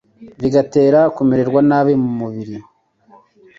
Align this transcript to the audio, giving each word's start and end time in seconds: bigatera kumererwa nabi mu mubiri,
bigatera 0.41 0.99
kumererwa 1.15 1.59
nabi 1.69 1.93
mu 2.01 2.11
mubiri, 2.19 2.57